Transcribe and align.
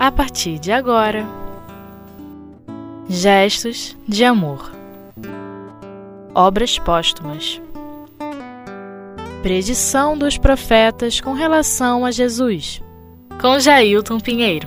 a 0.00 0.10
partir 0.10 0.58
de 0.58 0.72
agora. 0.72 1.26
Gestos 3.06 3.94
de 4.08 4.24
amor. 4.24 4.72
Obras 6.34 6.78
póstumas. 6.78 7.60
Predição 9.42 10.16
dos 10.16 10.38
profetas 10.38 11.20
com 11.20 11.34
relação 11.34 12.06
a 12.06 12.10
Jesus. 12.10 12.80
Com 13.42 13.60
Jailton 13.60 14.18
Pinheiro. 14.18 14.66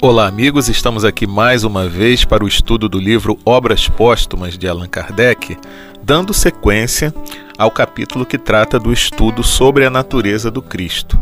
Olá, 0.00 0.26
amigos, 0.26 0.70
estamos 0.70 1.04
aqui 1.04 1.26
mais 1.26 1.64
uma 1.64 1.86
vez 1.86 2.24
para 2.24 2.42
o 2.42 2.48
estudo 2.48 2.88
do 2.88 2.98
livro 2.98 3.38
Obras 3.44 3.90
Póstumas 3.90 4.56
de 4.56 4.66
Allan 4.66 4.88
Kardec, 4.88 5.54
dando 6.02 6.32
sequência 6.32 7.14
ao 7.58 7.70
capítulo 7.70 8.24
que 8.24 8.38
trata 8.38 8.78
do 8.78 8.90
estudo 8.90 9.42
sobre 9.42 9.84
a 9.84 9.90
natureza 9.90 10.50
do 10.50 10.62
Cristo. 10.62 11.18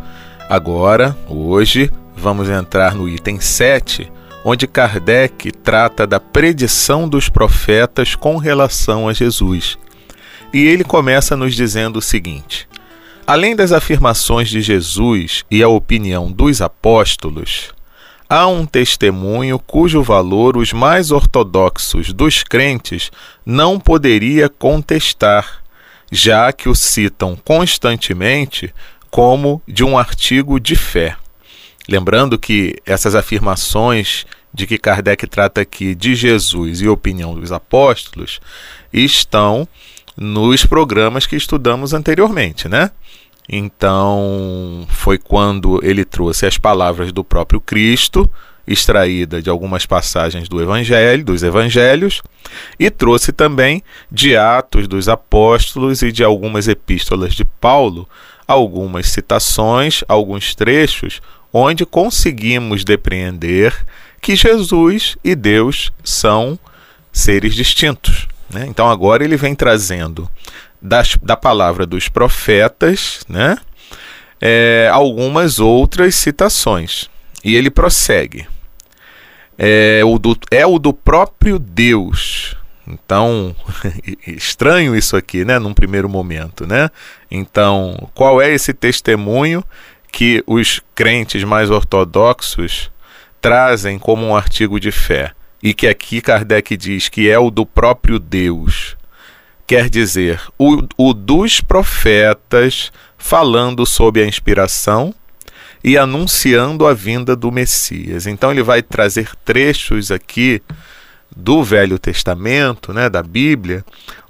Agora, 0.48 1.16
hoje, 1.28 1.90
vamos 2.20 2.48
entrar 2.48 2.94
no 2.94 3.08
item 3.08 3.40
7, 3.40 4.12
onde 4.44 4.66
Kardec 4.66 5.50
trata 5.50 6.06
da 6.06 6.20
predição 6.20 7.08
dos 7.08 7.28
profetas 7.28 8.14
com 8.14 8.36
relação 8.36 9.08
a 9.08 9.12
Jesus. 9.12 9.78
E 10.52 10.66
ele 10.66 10.84
começa 10.84 11.36
nos 11.36 11.54
dizendo 11.54 11.98
o 11.98 12.02
seguinte: 12.02 12.68
Além 13.26 13.56
das 13.56 13.72
afirmações 13.72 14.48
de 14.48 14.60
Jesus 14.60 15.44
e 15.50 15.62
a 15.62 15.68
opinião 15.68 16.30
dos 16.30 16.60
apóstolos, 16.60 17.72
há 18.28 18.46
um 18.46 18.66
testemunho 18.66 19.58
cujo 19.58 20.02
valor 20.02 20.56
os 20.56 20.72
mais 20.72 21.10
ortodoxos 21.10 22.12
dos 22.12 22.42
crentes 22.42 23.10
não 23.46 23.80
poderia 23.80 24.48
contestar, 24.48 25.62
já 26.12 26.52
que 26.52 26.68
o 26.68 26.74
citam 26.74 27.34
constantemente 27.44 28.74
como 29.10 29.62
de 29.66 29.82
um 29.82 29.96
artigo 29.96 30.60
de 30.60 30.76
fé. 30.76 31.16
Lembrando 31.90 32.38
que 32.38 32.76
essas 32.86 33.16
afirmações 33.16 34.24
de 34.54 34.64
que 34.64 34.78
Kardec 34.78 35.26
trata 35.26 35.60
aqui 35.60 35.92
de 35.92 36.14
Jesus 36.14 36.80
e 36.80 36.86
opinião 36.86 37.34
dos 37.34 37.50
apóstolos 37.50 38.38
estão 38.92 39.66
nos 40.16 40.64
programas 40.64 41.26
que 41.26 41.34
estudamos 41.34 41.92
anteriormente, 41.92 42.68
né? 42.68 42.92
Então, 43.48 44.86
foi 44.88 45.18
quando 45.18 45.80
ele 45.82 46.04
trouxe 46.04 46.46
as 46.46 46.56
palavras 46.56 47.10
do 47.10 47.24
próprio 47.24 47.60
Cristo, 47.60 48.30
extraída 48.64 49.42
de 49.42 49.50
algumas 49.50 49.84
passagens 49.84 50.48
do 50.48 50.62
Evangelho, 50.62 51.24
dos 51.24 51.42
Evangelhos, 51.42 52.22
e 52.78 52.88
trouxe 52.88 53.32
também 53.32 53.82
de 54.12 54.36
Atos 54.36 54.86
dos 54.86 55.08
Apóstolos 55.08 56.02
e 56.02 56.12
de 56.12 56.22
algumas 56.22 56.68
epístolas 56.68 57.34
de 57.34 57.44
Paulo, 57.44 58.08
algumas 58.46 59.08
citações, 59.08 60.04
alguns 60.06 60.54
trechos 60.54 61.20
onde 61.52 61.84
conseguimos 61.84 62.84
depreender 62.84 63.74
que 64.20 64.36
Jesus 64.36 65.16
e 65.24 65.34
Deus 65.34 65.90
são 66.04 66.58
seres 67.12 67.54
distintos. 67.54 68.28
Né? 68.50 68.66
Então 68.68 68.88
agora 68.88 69.24
ele 69.24 69.36
vem 69.36 69.54
trazendo 69.54 70.30
das, 70.80 71.16
da 71.22 71.36
palavra 71.36 71.86
dos 71.86 72.08
profetas 72.08 73.20
né? 73.28 73.58
É, 74.40 74.88
algumas 74.92 75.58
outras 75.58 76.14
citações. 76.14 77.10
E 77.44 77.54
ele 77.54 77.70
prossegue. 77.70 78.46
É 79.58 80.02
o 80.04 80.18
do, 80.18 80.38
é 80.50 80.66
o 80.66 80.78
do 80.78 80.92
próprio 80.92 81.58
Deus. 81.58 82.56
Então, 82.86 83.54
estranho 84.26 84.96
isso 84.96 85.16
aqui, 85.16 85.44
né, 85.44 85.58
num 85.58 85.74
primeiro 85.74 86.08
momento, 86.08 86.66
né? 86.66 86.90
Então, 87.30 88.08
qual 88.14 88.40
é 88.40 88.52
esse 88.52 88.72
testemunho 88.72 89.62
que 90.10 90.42
os 90.46 90.80
crentes 90.94 91.44
mais 91.44 91.70
ortodoxos 91.70 92.90
trazem 93.40 93.98
como 93.98 94.26
um 94.26 94.36
artigo 94.36 94.78
de 94.78 94.90
fé 94.90 95.32
e 95.62 95.72
que 95.74 95.86
aqui 95.86 96.20
Kardec 96.20 96.76
diz 96.76 97.08
que 97.08 97.28
é 97.28 97.38
o 97.38 97.50
do 97.50 97.64
próprio 97.64 98.18
Deus. 98.18 98.96
Quer 99.66 99.88
dizer, 99.88 100.40
o, 100.58 100.82
o 100.96 101.14
dos 101.14 101.60
profetas 101.60 102.92
falando 103.16 103.86
sob 103.86 104.20
a 104.20 104.26
inspiração 104.26 105.14
e 105.82 105.96
anunciando 105.96 106.86
a 106.86 106.92
vinda 106.92 107.36
do 107.36 107.52
Messias. 107.52 108.26
Então 108.26 108.50
ele 108.50 108.62
vai 108.62 108.82
trazer 108.82 109.30
trechos 109.44 110.10
aqui 110.10 110.62
do 111.34 111.62
Velho 111.62 111.98
Testamento, 111.98 112.92
né, 112.92 113.08
da 113.08 113.22
Bíblia, 113.22 113.84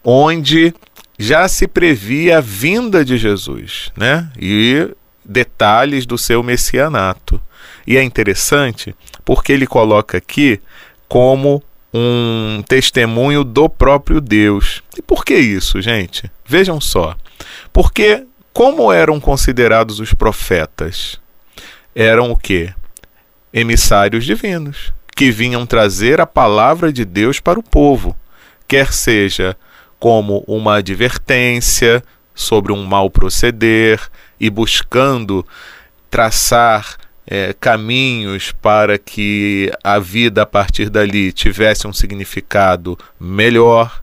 onde 0.05 0.75
já 1.19 1.49
se 1.49 1.67
previa 1.67 2.39
a 2.39 2.41
vinda 2.41 3.05
de 3.05 3.17
Jesus, 3.17 3.91
né? 3.97 4.31
E 4.39 4.89
detalhes 5.31 6.05
do 6.05 6.19
seu 6.19 6.43
messianato. 6.43 7.41
E 7.87 7.97
é 7.97 8.03
interessante 8.03 8.95
porque 9.25 9.53
ele 9.53 9.67
coloca 9.67 10.19
aqui 10.19 10.61
como 11.09 11.63
um 11.95 12.63
testemunho 12.69 13.45
do 13.45 13.69
próprio 13.69 14.21
Deus. 14.21 14.83
E 14.97 15.03
por 15.03 15.25
que 15.25 15.35
isso, 15.35 15.81
gente? 15.81 16.31
Vejam 16.45 16.81
só. 16.81 17.17
Porque 17.73 18.27
como 18.53 18.93
eram 18.93 19.21
considerados 19.21 20.01
os 20.01 20.13
profetas? 20.13 21.21
Eram 21.95 22.31
o 22.31 22.37
quê? 22.37 22.73
Emissários 23.53 24.25
divinos, 24.25 24.93
que 25.17 25.31
vinham 25.31 25.67
trazer 25.67 26.21
a 26.21 26.27
palavra 26.27 26.93
de 26.93 27.05
Deus 27.05 27.41
para 27.41 27.59
o 27.59 27.63
povo, 27.63 28.17
quer 28.67 28.93
seja 28.93 29.57
como 29.99 30.45
uma 30.47 30.77
advertência 30.77 32.03
sobre 32.35 32.73
um 32.73 32.85
mau 32.85 33.11
proceder, 33.11 34.01
e 34.41 34.49
buscando 34.49 35.47
traçar 36.11 36.97
é, 37.27 37.55
caminhos 37.61 38.51
para 38.51 38.99
que 38.99 39.71
a 39.85 39.99
vida 40.01 40.43
a 40.43 40.47
partir 40.47 40.91
dali 40.91 41.31
tivesse 41.31 41.87
um 41.87 41.93
significado 41.93 42.99
melhor, 43.21 44.03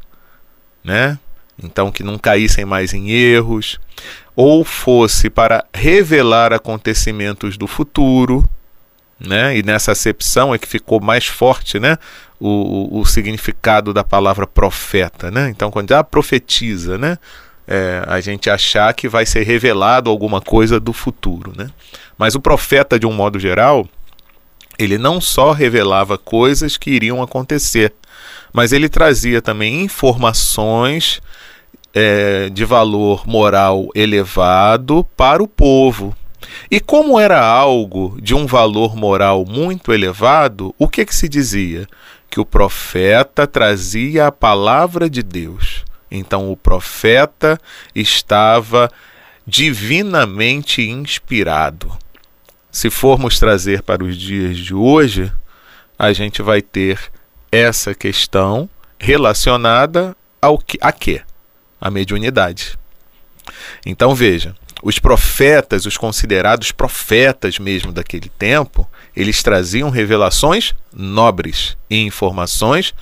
né? 0.83 1.19
Então 1.61 1.91
que 1.91 2.03
não 2.03 2.17
caíssem 2.17 2.63
mais 2.63 2.93
em 2.93 3.09
erros, 3.09 3.79
ou 4.35 4.63
fosse 4.63 5.29
para 5.29 5.65
revelar 5.73 6.53
acontecimentos 6.53 7.57
do 7.57 7.67
futuro, 7.67 8.47
né? 9.19 9.57
E 9.57 9.63
nessa 9.63 9.91
acepção 9.91 10.53
é 10.53 10.59
que 10.59 10.67
ficou 10.67 11.01
mais 11.01 11.25
forte, 11.25 11.79
né? 11.79 11.97
O, 12.39 12.97
o, 12.97 12.99
o 12.99 13.05
significado 13.05 13.93
da 13.93 14.03
palavra 14.03 14.45
profeta, 14.45 15.31
né? 15.31 15.49
Então 15.49 15.71
quando 15.71 15.89
já 15.89 16.03
profetiza, 16.03 16.97
né? 16.97 17.17
É, 17.67 18.01
a 18.07 18.21
gente 18.21 18.49
achar 18.49 18.93
que 18.93 19.09
vai 19.09 19.25
ser 19.25 19.43
revelado 19.43 20.09
alguma 20.09 20.39
coisa 20.39 20.79
do 20.79 20.93
futuro. 20.93 21.51
Né? 21.55 21.69
Mas 22.17 22.33
o 22.33 22.39
profeta, 22.39 22.97
de 22.97 23.05
um 23.05 23.13
modo 23.13 23.37
geral, 23.37 23.87
ele 24.79 24.97
não 24.97 25.19
só 25.19 25.51
revelava 25.51 26.17
coisas 26.17 26.77
que 26.77 26.91
iriam 26.91 27.21
acontecer, 27.21 27.93
mas 28.53 28.71
ele 28.71 28.87
trazia 28.87 29.41
também 29.41 29.83
informações 29.83 31.21
é, 31.93 32.49
de 32.49 32.63
valor 32.63 33.27
moral 33.27 33.89
elevado 33.95 35.05
para 35.15 35.43
o 35.43 35.47
povo. 35.47 36.15
E 36.69 36.79
como 36.79 37.19
era 37.19 37.43
algo 37.43 38.17
de 38.21 38.35
um 38.35 38.45
valor 38.45 38.95
moral 38.95 39.45
muito 39.45 39.91
elevado, 39.91 40.73
o 40.77 40.87
que, 40.87 41.05
que 41.05 41.15
se 41.15 41.27
dizia? 41.27 41.87
Que 42.29 42.39
o 42.39 42.45
profeta 42.45 43.47
trazia 43.47 44.27
a 44.27 44.31
palavra 44.31 45.09
de 45.09 45.23
Deus. 45.23 45.76
Então 46.09 46.51
o 46.51 46.57
profeta 46.57 47.59
estava 47.93 48.91
divinamente 49.45 50.81
inspirado. 50.81 51.97
Se 52.71 52.89
formos 52.89 53.39
trazer 53.39 53.81
para 53.81 54.03
os 54.03 54.17
dias 54.17 54.57
de 54.57 54.73
hoje, 54.73 55.31
a 55.97 56.13
gente 56.13 56.41
vai 56.41 56.61
ter 56.61 56.99
essa 57.51 57.95
questão 57.95 58.69
relacionada 58.99 60.15
ao 60.41 60.57
que 60.57 60.77
a 60.81 60.91
quê? 60.91 61.21
A 61.79 61.89
mediunidade. 61.89 62.77
Então 63.85 64.13
veja, 64.13 64.55
os 64.83 64.99
profetas, 64.99 65.85
os 65.85 65.97
considerados 65.97 66.71
profetas 66.71 67.57
mesmo 67.57 67.91
daquele 67.91 68.29
tempo, 68.29 68.89
eles 69.15 69.41
traziam 69.41 69.89
revelações 69.89 70.75
nobres 70.93 71.75
e 71.89 71.97
informações 71.97 72.93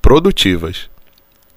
produtivas. 0.00 0.88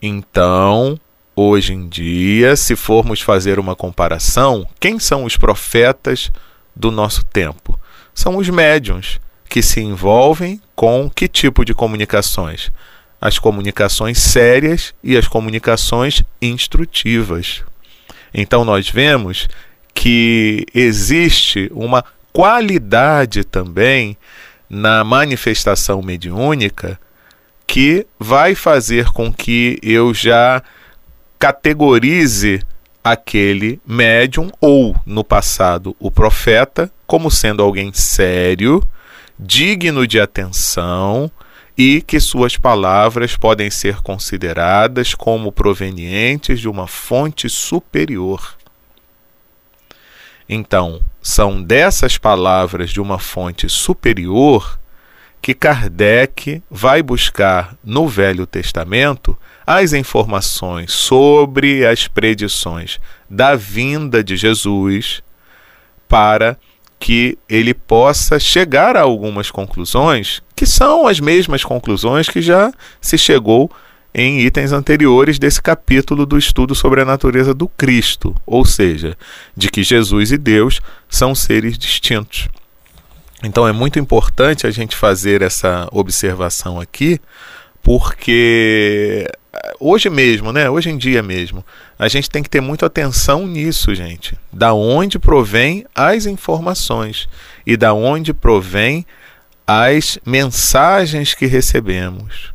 Então, 0.05 1.00
hoje 1.33 1.71
em 1.71 1.88
dia, 1.88 2.57
se 2.57 2.75
formos 2.75 3.21
fazer 3.21 3.57
uma 3.57 3.73
comparação, 3.73 4.67
quem 4.77 5.00
são 5.00 5.23
os 5.23 5.38
profetas 5.38 6.29
do 6.75 6.91
nosso 6.91 7.23
tempo? 7.23 7.79
São 8.13 8.35
os 8.35 8.50
médiums 8.50 9.17
que 9.47 9.61
se 9.61 9.79
envolvem 9.79 10.59
com 10.75 11.09
que 11.09 11.25
tipo 11.25 11.63
de 11.63 11.73
comunicações? 11.73 12.69
As 13.21 13.39
comunicações 13.39 14.17
sérias 14.17 14.94
e 15.01 15.15
as 15.15 15.25
comunicações 15.25 16.21
instrutivas. 16.41 17.63
Então, 18.33 18.65
nós 18.65 18.89
vemos 18.89 19.47
que 19.94 20.65
existe 20.75 21.71
uma 21.73 22.03
qualidade 22.33 23.45
também 23.45 24.17
na 24.69 25.01
manifestação 25.05 26.01
mediúnica 26.01 27.00
que 27.68 28.06
vai 28.19 28.56
fazer 28.56 29.12
com 29.12 29.31
que 29.31 29.80
eu 29.81 30.13
já 30.13 30.62
categorize 31.39 32.62
aquele 33.04 33.81
médium 33.86 34.50
ou, 34.62 34.95
no 35.06 35.24
passado, 35.24 35.95
o 36.00 36.10
profeta, 36.10 36.89
como 37.06 37.30
sendo 37.30 37.62
alguém 37.62 37.92
sério, 37.94 38.81
digno 39.38 40.07
de 40.07 40.19
atenção 40.19 41.30
e 41.77 42.01
que 42.01 42.19
suas 42.19 42.56
palavras 42.56 43.36
podem 43.36 43.69
ser 43.69 44.01
consideradas 44.01 45.13
como 45.13 45.51
provenientes 45.51 46.60
de 46.60 46.69
uma 46.69 46.88
fonte 46.88 47.50
superior. 47.50 48.56
Então, 50.48 51.01
são 51.21 51.63
dessas 51.63 52.18
palavras 52.18 52.92
de 52.92 53.01
uma 53.01 53.18
fonte 53.18 53.68
superior 53.68 54.80
que 55.44 55.54
Kardec 55.54 56.63
vai 56.72 57.04
buscar 57.04 57.75
no 57.84 58.07
Velho 58.07 58.48
Testamento 58.48 59.38
as 59.68 59.92
informações 59.92 60.94
sobre 60.94 61.86
as 61.86 62.07
predições 62.07 62.98
da 63.30 63.54
vinda 63.54 64.24
de 64.24 64.38
Jesus 64.38 65.22
para 66.07 66.57
que 66.98 67.38
ele 67.50 67.74
possa 67.74 68.40
chegar 68.40 68.95
a 68.95 69.01
algumas 69.01 69.51
conclusões 69.51 70.42
que 70.56 70.66
são 70.66 71.06
as 71.06 71.19
mesmas 71.19 71.62
conclusões 71.62 72.30
que 72.30 72.42
já 72.42 72.72
se 73.01 73.18
chegou 73.18 73.69
em 74.16 74.39
itens 74.39 74.72
anteriores 74.72 75.38
desse 75.38 75.62
capítulo 75.62 76.25
do 76.25 76.38
estudo 76.38 76.74
sobre 76.74 77.01
a 77.01 77.06
natureza 77.06 77.54
do 77.54 77.68
Cristo, 77.68 78.34
ou 78.46 78.63
seja, 78.63 79.18
de 79.57 79.69
que 79.69 79.84
Jesus 79.84 80.31
e 80.31 80.38
Deus 80.38 80.80
são 81.10 81.36
seres 81.36 81.78
distintos. 81.78 82.48
Então 83.44 83.68
é 83.68 83.74
muito 83.74 84.00
importante 84.00 84.66
a 84.66 84.72
gente 84.72 84.95
fazer 84.95 85.42
essa 85.42 85.88
observação 85.92 86.80
aqui, 86.80 87.19
porque 87.81 89.28
eh, 89.51 89.74
hoje 89.80 90.10
mesmo, 90.10 90.54
né, 90.54 90.69
hoje 90.69 90.90
em 90.90 90.98
dia 90.98 91.22
mesmo, 91.22 91.63
a 92.00 92.07
gente 92.07 92.30
tem 92.30 92.42
que 92.42 92.50
ter 92.50 92.62
muita 92.62 92.86
atenção 92.86 93.45
nisso, 93.45 93.94
gente. 93.94 94.38
Da 94.51 94.74
onde 94.74 95.19
provém 95.19 95.86
as 95.94 96.25
informações 96.25 97.28
e 97.68 97.75
da 97.75 97.94
onde 97.94 98.34
provém 98.34 99.06
as 99.68 100.18
mensagens 100.25 101.34
que 101.34 101.46
recebemos. 101.46 102.54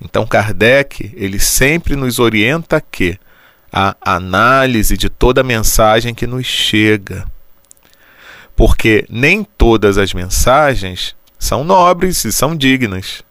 Então 0.00 0.26
Kardec, 0.26 1.12
ele 1.14 1.38
sempre 1.38 1.94
nos 1.94 2.18
orienta 2.18 2.80
que 2.80 3.18
a 3.72 3.94
análise 4.00 4.96
de 4.96 5.10
toda 5.10 5.42
mensagem 5.42 6.14
que 6.14 6.26
nos 6.26 6.46
chega. 6.46 7.26
Porque 8.56 9.06
nem 9.08 9.44
todas 9.44 9.98
as 9.98 10.12
mensagens 10.14 11.14
são 11.38 11.62
nobres 11.62 12.24
e 12.24 12.32
são 12.32 12.56
dignas. 12.56 13.22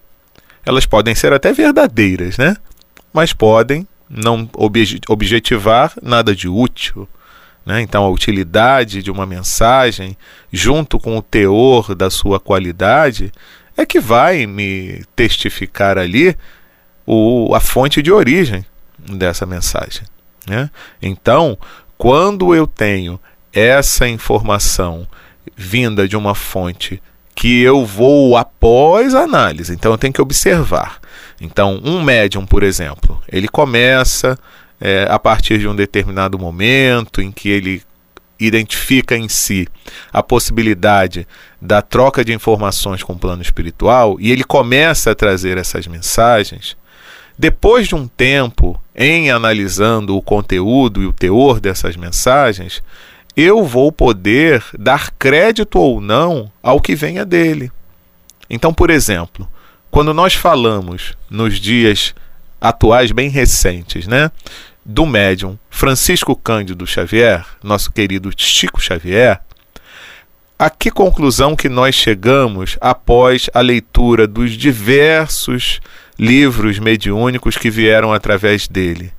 Elas 0.63 0.85
podem 0.85 1.15
ser 1.15 1.33
até 1.33 1.51
verdadeiras, 1.51 2.37
né? 2.37 2.55
Mas 3.11 3.33
podem 3.33 3.87
não 4.09 4.47
objetivar 5.07 5.93
nada 6.01 6.35
de 6.35 6.47
útil. 6.47 7.07
Né? 7.65 7.81
Então, 7.81 8.03
a 8.03 8.09
utilidade 8.09 9.01
de 9.01 9.09
uma 9.09 9.25
mensagem, 9.25 10.15
junto 10.51 10.99
com 10.99 11.17
o 11.17 11.21
teor 11.21 11.95
da 11.95 12.09
sua 12.09 12.39
qualidade, 12.39 13.31
é 13.75 13.85
que 13.85 13.99
vai 13.99 14.45
me 14.45 15.03
testificar 15.15 15.97
ali 15.97 16.37
o, 17.05 17.53
a 17.55 17.59
fonte 17.59 18.01
de 18.01 18.11
origem 18.11 18.65
dessa 18.99 19.45
mensagem. 19.45 20.03
Né? 20.47 20.69
Então, 21.01 21.57
quando 21.97 22.53
eu 22.53 22.67
tenho 22.67 23.19
essa 23.55 24.07
informação 24.07 25.07
vinda 25.55 26.07
de 26.07 26.17
uma 26.17 26.35
fonte 26.35 27.01
que 27.33 27.61
eu 27.61 27.85
vou 27.85 28.37
após 28.37 29.15
a 29.15 29.21
análise, 29.21 29.73
então 29.73 29.91
eu 29.91 29.97
tenho 29.97 30.13
que 30.13 30.21
observar. 30.21 30.99
Então, 31.39 31.81
um 31.83 32.01
médium, 32.01 32.45
por 32.45 32.63
exemplo, 32.63 33.21
ele 33.27 33.47
começa 33.47 34.37
é, 34.79 35.07
a 35.09 35.17
partir 35.17 35.59
de 35.59 35.67
um 35.67 35.75
determinado 35.75 36.37
momento 36.37 37.21
em 37.21 37.31
que 37.31 37.49
ele 37.49 37.81
identifica 38.39 39.17
em 39.17 39.29
si 39.29 39.67
a 40.11 40.21
possibilidade 40.21 41.27
da 41.61 41.81
troca 41.81 42.23
de 42.23 42.33
informações 42.33 43.01
com 43.01 43.13
o 43.13 43.19
plano 43.19 43.41
espiritual 43.41 44.17
e 44.19 44.31
ele 44.31 44.43
começa 44.43 45.11
a 45.11 45.15
trazer 45.15 45.57
essas 45.57 45.87
mensagens, 45.87 46.75
depois 47.37 47.87
de 47.87 47.95
um 47.95 48.07
tempo 48.07 48.79
em 48.95 49.29
analisando 49.29 50.15
o 50.15 50.21
conteúdo 50.21 51.01
e 51.01 51.05
o 51.05 51.13
teor 51.13 51.59
dessas 51.59 51.95
mensagens, 51.95 52.81
eu 53.35 53.63
vou 53.63 53.91
poder 53.91 54.63
dar 54.77 55.11
crédito 55.11 55.79
ou 55.79 55.99
não 55.99 56.51
ao 56.63 56.79
que 56.79 56.95
venha 56.95 57.25
dele. 57.25 57.71
Então, 58.49 58.73
por 58.73 58.89
exemplo, 58.89 59.49
quando 59.91 60.13
nós 60.13 60.33
falamos 60.33 61.17
nos 61.29 61.59
dias 61.59 62.13
atuais 62.61 63.11
bem 63.11 63.29
recentes, 63.29 64.07
né, 64.07 64.31
do 64.85 65.05
médium 65.05 65.57
Francisco 65.69 66.35
Cândido 66.35 66.85
Xavier, 66.85 67.45
nosso 67.63 67.91
querido 67.91 68.31
Chico 68.37 68.79
Xavier, 68.79 69.41
a 70.57 70.69
que 70.69 70.89
conclusão 70.89 71.55
que 71.55 71.67
nós 71.67 71.95
chegamos 71.95 72.77
após 72.79 73.49
a 73.53 73.59
leitura 73.59 74.25
dos 74.25 74.51
diversos 74.51 75.81
livros 76.17 76.79
mediúnicos 76.79 77.57
que 77.57 77.69
vieram 77.69 78.13
através 78.13 78.67
dele, 78.67 79.11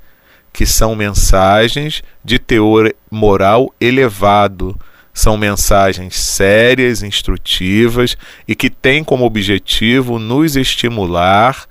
que 0.57 0.65
são 0.65 0.97
mensagens 0.97 2.03
de 2.25 2.39
teor 2.39 2.91
moral 3.11 3.75
elevado, 3.79 4.75
são 5.13 5.37
mensagens 5.37 6.17
sérias, 6.17 7.03
instrutivas 7.03 8.17
e 8.49 8.55
que 8.55 8.71
têm 8.71 9.05
como 9.05 9.27
objetivo 9.27 10.19
nos 10.19 10.57
estimular 10.57 11.67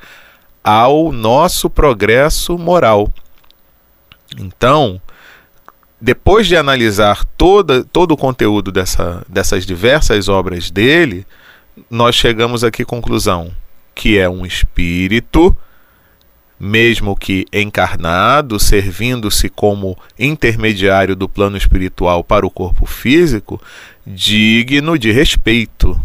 ao 0.64 1.12
nosso 1.12 1.68
progresso 1.68 2.60
moral. 2.60 3.12
Então, 4.38 5.02
depois 6.00 6.46
de 6.46 6.56
analisar 6.56 7.26
toda, 7.36 7.84
todo 7.84 8.12
o 8.12 8.18
conteúdo 8.18 8.72
dessa, 8.72 9.26
dessas 9.28 9.66
diversas 9.66 10.30
obras 10.30 10.70
dele, 10.70 11.26
nós 11.90 12.14
chegamos 12.14 12.64
aqui 12.64 12.84
à 12.84 12.86
conclusão 12.86 13.52
que 13.96 14.20
é 14.20 14.30
um 14.30 14.46
espírito, 14.46 15.58
mesmo 16.60 17.16
que 17.16 17.46
encarnado, 17.52 18.60
servindo-se 18.60 19.50
como 19.50 19.98
intermediário 20.18 21.16
do 21.16 21.28
plano 21.28 21.58
espiritual 21.58 22.24
para 22.24 22.46
o 22.46 22.52
corpo 22.52 22.86
físico, 22.86 23.62
digno 24.06 24.98
de 24.98 25.12
respeito. 25.12 26.00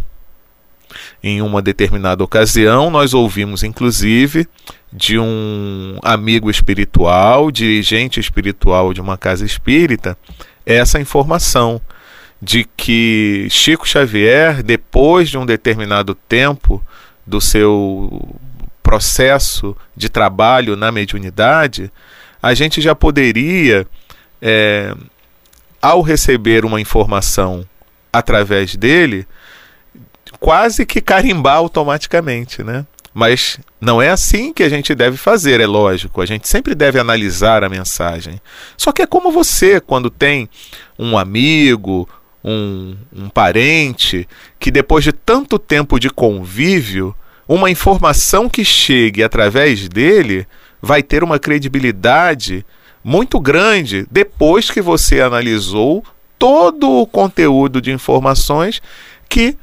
Em 1.22 1.40
uma 1.40 1.62
determinada 1.62 2.24
ocasião, 2.24 2.90
nós 2.90 3.14
ouvimos 3.14 3.62
inclusive 3.62 4.48
de 4.92 5.18
um 5.18 5.98
amigo 6.02 6.50
espiritual, 6.50 7.50
dirigente 7.50 8.18
espiritual 8.18 8.92
de 8.92 9.00
uma 9.00 9.16
casa 9.16 9.44
espírita, 9.44 10.18
essa 10.66 11.00
informação 11.00 11.80
de 12.42 12.66
que 12.76 13.46
Chico 13.50 13.86
Xavier, 13.86 14.62
depois 14.62 15.28
de 15.28 15.38
um 15.38 15.46
determinado 15.46 16.14
tempo 16.14 16.82
do 17.26 17.40
seu 17.40 18.34
processo 18.90 19.76
de 19.96 20.08
trabalho 20.08 20.74
na 20.74 20.90
mediunidade, 20.90 21.92
a 22.42 22.54
gente 22.54 22.80
já 22.80 22.92
poderia, 22.92 23.86
é, 24.42 24.92
ao 25.80 26.02
receber 26.02 26.64
uma 26.64 26.80
informação 26.80 27.64
através 28.12 28.74
dele, 28.74 29.28
quase 30.40 30.84
que 30.84 31.00
carimbar 31.00 31.58
automaticamente, 31.58 32.64
né? 32.64 32.84
Mas 33.14 33.60
não 33.80 34.02
é 34.02 34.10
assim 34.10 34.52
que 34.52 34.64
a 34.64 34.68
gente 34.68 34.92
deve 34.92 35.16
fazer, 35.16 35.60
é 35.60 35.66
lógico. 35.68 36.20
A 36.20 36.26
gente 36.26 36.48
sempre 36.48 36.74
deve 36.74 36.98
analisar 36.98 37.62
a 37.62 37.68
mensagem. 37.68 38.40
Só 38.76 38.90
que 38.90 39.02
é 39.02 39.06
como 39.06 39.30
você, 39.30 39.80
quando 39.80 40.10
tem 40.10 40.48
um 40.98 41.16
amigo, 41.16 42.08
um, 42.42 42.96
um 43.12 43.28
parente, 43.28 44.26
que 44.58 44.72
depois 44.72 45.04
de 45.04 45.12
tanto 45.12 45.60
tempo 45.60 46.00
de 46.00 46.10
convívio, 46.10 47.14
uma 47.54 47.68
informação 47.68 48.48
que 48.48 48.64
chegue 48.64 49.24
através 49.24 49.88
dele 49.88 50.46
vai 50.80 51.02
ter 51.02 51.24
uma 51.24 51.36
credibilidade 51.36 52.64
muito 53.02 53.40
grande 53.40 54.06
depois 54.08 54.70
que 54.70 54.80
você 54.80 55.20
analisou 55.20 56.04
todo 56.38 56.88
o 56.88 57.06
conteúdo 57.08 57.80
de 57.80 57.90
informações 57.90 58.80
que 59.28 59.56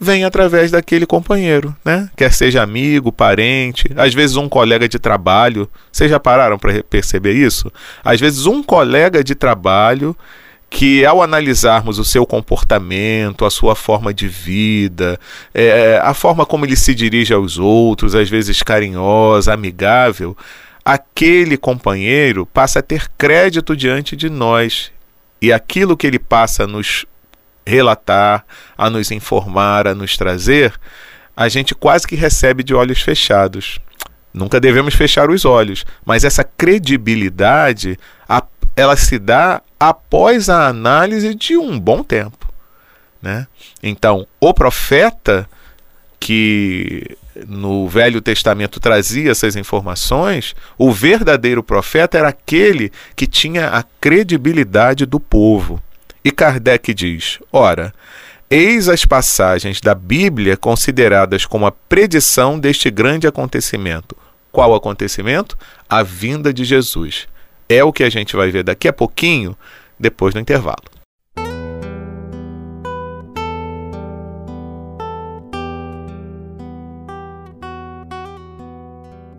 vem 0.00 0.24
através 0.24 0.70
daquele 0.70 1.04
companheiro, 1.04 1.76
né? 1.84 2.08
Quer 2.16 2.32
seja 2.32 2.62
amigo, 2.62 3.12
parente, 3.12 3.84
às 3.96 4.14
vezes 4.14 4.36
um 4.36 4.48
colega 4.48 4.88
de 4.88 4.98
trabalho. 4.98 5.68
Vocês 5.92 6.10
já 6.10 6.18
pararam 6.18 6.58
para 6.58 6.82
perceber 6.84 7.34
isso? 7.34 7.70
Às 8.02 8.18
vezes 8.18 8.46
um 8.46 8.62
colega 8.62 9.22
de 9.22 9.34
trabalho 9.34 10.16
que 10.68 11.04
ao 11.04 11.22
analisarmos 11.22 11.98
o 11.98 12.04
seu 12.04 12.26
comportamento, 12.26 13.44
a 13.44 13.50
sua 13.50 13.74
forma 13.74 14.12
de 14.12 14.28
vida, 14.28 15.18
é, 15.54 16.00
a 16.02 16.12
forma 16.12 16.44
como 16.44 16.64
ele 16.64 16.76
se 16.76 16.94
dirige 16.94 17.32
aos 17.32 17.58
outros, 17.58 18.14
às 18.14 18.28
vezes 18.28 18.62
carinhosa, 18.62 19.54
amigável, 19.54 20.36
aquele 20.84 21.56
companheiro 21.56 22.46
passa 22.46 22.80
a 22.80 22.82
ter 22.82 23.08
crédito 23.16 23.76
diante 23.76 24.16
de 24.16 24.28
nós. 24.28 24.92
E 25.40 25.52
aquilo 25.52 25.96
que 25.96 26.06
ele 26.06 26.18
passa 26.18 26.64
a 26.64 26.66
nos 26.66 27.06
relatar, 27.66 28.44
a 28.78 28.88
nos 28.88 29.10
informar, 29.10 29.86
a 29.86 29.94
nos 29.94 30.16
trazer, 30.16 30.72
a 31.36 31.48
gente 31.48 31.74
quase 31.74 32.06
que 32.06 32.16
recebe 32.16 32.62
de 32.62 32.74
olhos 32.74 33.02
fechados. 33.02 33.78
Nunca 34.32 34.60
devemos 34.60 34.94
fechar 34.94 35.30
os 35.30 35.44
olhos, 35.44 35.84
mas 36.04 36.22
essa 36.22 36.44
credibilidade, 36.44 37.98
ela 38.76 38.96
se 38.96 39.18
dá 39.18 39.62
após 39.80 40.50
a 40.50 40.68
análise 40.68 41.34
de 41.34 41.56
um 41.56 41.80
bom 41.80 42.02
tempo, 42.02 42.52
né? 43.20 43.46
Então, 43.82 44.26
o 44.38 44.52
profeta 44.52 45.48
que 46.20 47.16
no 47.46 47.88
Velho 47.88 48.20
Testamento 48.20 48.78
trazia 48.80 49.30
essas 49.30 49.56
informações, 49.56 50.54
o 50.78 50.92
verdadeiro 50.92 51.62
profeta 51.62 52.18
era 52.18 52.28
aquele 52.28 52.92
que 53.14 53.26
tinha 53.26 53.68
a 53.68 53.82
credibilidade 54.00 55.04
do 55.04 55.18
povo. 55.18 55.82
E 56.24 56.30
Kardec 56.30 56.92
diz: 56.94 57.38
ora, 57.52 57.94
eis 58.50 58.88
as 58.88 59.04
passagens 59.04 59.80
da 59.80 59.94
Bíblia 59.94 60.56
consideradas 60.56 61.44
como 61.44 61.66
a 61.66 61.72
predição 61.72 62.58
deste 62.58 62.90
grande 62.90 63.26
acontecimento. 63.26 64.16
Qual 64.50 64.74
acontecimento? 64.74 65.56
A 65.88 66.02
vinda 66.02 66.52
de 66.52 66.64
Jesus. 66.64 67.28
É 67.68 67.82
o 67.82 67.92
que 67.92 68.04
a 68.04 68.10
gente 68.10 68.36
vai 68.36 68.50
ver 68.50 68.62
daqui 68.62 68.86
a 68.86 68.92
pouquinho, 68.92 69.56
depois 69.98 70.32
do 70.32 70.40
intervalo. 70.40 70.84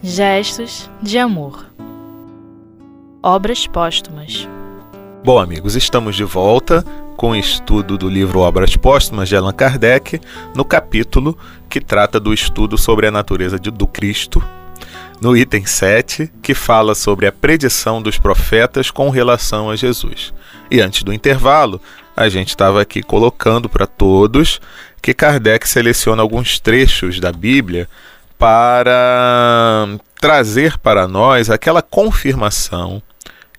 Gestos 0.03 0.89
de 1.01 1.17
amor. 1.17 1.65
Obras 3.23 3.65
póstumas. 3.67 4.47
Bom, 5.23 5.39
amigos, 5.39 5.75
estamos 5.75 6.15
de 6.15 6.23
volta 6.23 6.83
com 7.17 7.31
o 7.31 7.35
estudo 7.35 7.97
do 7.97 8.07
livro 8.07 8.41
Obras 8.41 8.77
Póstumas 8.77 9.27
de 9.27 9.35
Allan 9.35 9.51
Kardec, 9.51 10.21
no 10.55 10.63
capítulo 10.63 11.37
que 11.69 11.81
trata 11.81 12.19
do 12.19 12.33
estudo 12.33 12.77
sobre 12.77 13.07
a 13.07 13.11
natureza 13.11 13.59
de, 13.59 13.71
do 13.71 13.87
Cristo, 13.87 14.41
no 15.19 15.35
item 15.35 15.65
7, 15.65 16.31
que 16.41 16.53
fala 16.53 16.93
sobre 16.93 17.25
a 17.25 17.31
predição 17.31 18.01
dos 18.01 18.17
profetas 18.17 18.91
com 18.91 19.09
relação 19.09 19.69
a 19.69 19.75
Jesus. 19.75 20.33
E 20.69 20.79
antes 20.79 21.03
do 21.03 21.13
intervalo, 21.13 21.81
a 22.15 22.29
gente 22.29 22.49
estava 22.49 22.81
aqui 22.81 23.01
colocando 23.01 23.69
para 23.69 23.87
todos 23.87 24.59
que 25.01 25.13
Kardec 25.13 25.67
seleciona 25.67 26.21
alguns 26.21 26.59
trechos 26.59 27.19
da 27.19 27.31
Bíblia 27.31 27.87
para 28.37 29.87
trazer 30.19 30.77
para 30.77 31.07
nós 31.07 31.49
aquela 31.49 31.81
confirmação 31.81 33.01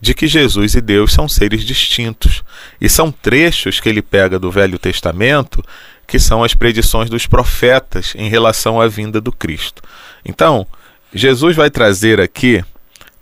de 0.00 0.14
que 0.14 0.28
Jesus 0.28 0.74
e 0.74 0.80
Deus 0.80 1.12
são 1.12 1.28
seres 1.28 1.64
distintos. 1.64 2.44
E 2.80 2.88
são 2.88 3.10
trechos 3.10 3.80
que 3.80 3.88
ele 3.88 4.02
pega 4.02 4.38
do 4.38 4.50
Velho 4.50 4.78
Testamento 4.78 5.64
que 6.06 6.18
são 6.18 6.42
as 6.42 6.54
predições 6.54 7.10
dos 7.10 7.26
profetas 7.26 8.14
em 8.16 8.30
relação 8.30 8.80
à 8.80 8.88
vinda 8.88 9.20
do 9.20 9.30
Cristo. 9.30 9.82
Então, 10.24 10.66
Jesus 11.14 11.56
vai 11.56 11.70
trazer 11.70 12.20
aqui 12.20 12.64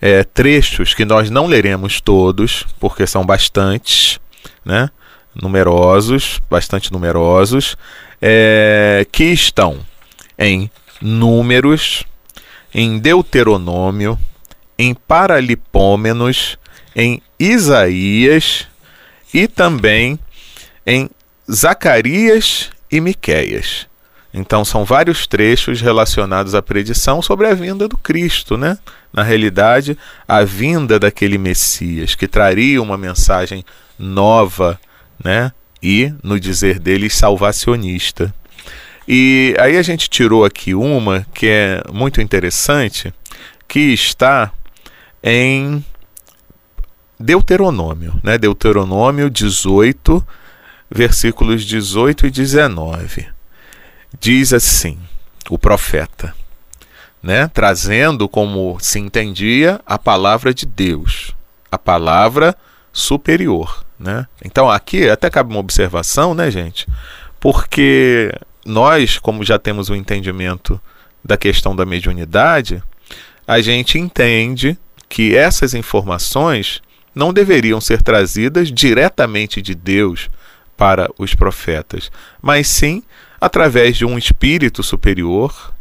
é, 0.00 0.24
trechos 0.24 0.94
que 0.94 1.04
nós 1.04 1.30
não 1.30 1.46
leremos 1.46 2.00
todos, 2.00 2.66
porque 2.80 3.06
são 3.06 3.24
bastantes, 3.24 4.20
né? 4.64 4.90
numerosos, 5.34 6.40
bastante 6.50 6.92
numerosos, 6.92 7.76
é, 8.20 9.06
que 9.10 9.24
estão 9.24 9.78
em 10.38 10.70
Números, 11.00 12.04
em 12.72 12.98
Deuteronômio, 12.98 14.18
em 14.78 14.94
Paralipômenos, 14.94 16.58
em 16.94 17.22
Isaías 17.38 18.66
e 19.32 19.46
também 19.46 20.18
em 20.86 21.10
Zacarias 21.50 22.70
e 22.90 23.00
Miqueias. 23.00 23.86
Então 24.36 24.66
são 24.66 24.84
vários 24.84 25.26
trechos 25.26 25.80
relacionados 25.80 26.54
à 26.54 26.60
predição 26.60 27.22
sobre 27.22 27.46
a 27.46 27.54
vinda 27.54 27.88
do 27.88 27.96
Cristo, 27.96 28.58
né? 28.58 28.76
Na 29.10 29.22
realidade, 29.22 29.96
a 30.28 30.44
vinda 30.44 30.98
daquele 30.98 31.38
Messias 31.38 32.14
que 32.14 32.28
traria 32.28 32.82
uma 32.82 32.98
mensagem 32.98 33.64
nova, 33.98 34.78
né? 35.24 35.50
E, 35.82 36.12
no 36.22 36.38
dizer 36.38 36.78
deles, 36.78 37.14
salvacionista. 37.14 38.34
E 39.08 39.56
aí 39.58 39.78
a 39.78 39.82
gente 39.82 40.10
tirou 40.10 40.44
aqui 40.44 40.74
uma 40.74 41.26
que 41.32 41.46
é 41.46 41.82
muito 41.90 42.20
interessante, 42.20 43.14
que 43.66 43.94
está 43.94 44.52
em 45.22 45.82
Deuteronômio, 47.18 48.20
né? 48.22 48.36
Deuteronômio 48.36 49.30
18, 49.30 50.22
versículos 50.90 51.64
18 51.64 52.26
e 52.26 52.30
19. 52.30 53.35
Diz 54.18 54.52
assim: 54.52 54.98
o 55.50 55.58
profeta, 55.58 56.34
né? 57.22 57.48
Trazendo 57.52 58.28
como 58.28 58.78
se 58.80 58.98
entendia 58.98 59.80
a 59.86 59.98
palavra 59.98 60.52
de 60.52 60.66
Deus, 60.66 61.34
a 61.70 61.78
palavra 61.78 62.56
superior, 62.92 63.84
né? 63.98 64.26
Então 64.44 64.70
aqui 64.70 65.08
até 65.08 65.28
cabe 65.30 65.50
uma 65.50 65.60
observação, 65.60 66.34
né, 66.34 66.50
gente? 66.50 66.86
Porque 67.38 68.32
nós, 68.64 69.18
como 69.18 69.44
já 69.44 69.58
temos 69.58 69.88
o 69.88 69.92
um 69.92 69.96
entendimento 69.96 70.80
da 71.24 71.36
questão 71.36 71.74
da 71.74 71.84
mediunidade, 71.84 72.82
a 73.46 73.60
gente 73.60 73.98
entende 73.98 74.78
que 75.08 75.36
essas 75.36 75.74
informações 75.74 76.82
não 77.14 77.32
deveriam 77.32 77.80
ser 77.80 78.02
trazidas 78.02 78.70
diretamente 78.70 79.62
de 79.62 79.74
Deus 79.74 80.28
para 80.76 81.08
os 81.18 81.34
profetas, 81.34 82.10
mas 82.42 82.68
sim 82.68 83.02
através 83.40 83.96
de 83.96 84.04
um 84.04 84.18
espírito 84.18 84.82
superior 84.82 85.74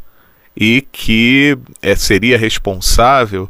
e 0.56 0.82
que 0.92 1.58
é, 1.82 1.96
seria 1.96 2.38
responsável 2.38 3.50